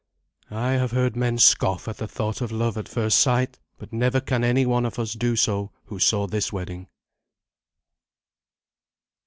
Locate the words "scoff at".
1.37-1.97